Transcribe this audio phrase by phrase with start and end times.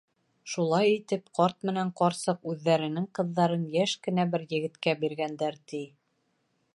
[0.51, 5.83] Шулай итеп, ҡарт менән ҡарсыҡ үҙҙәренең ҡыҙҙарын йәш кенә бер егеткә биргәндәр, ти.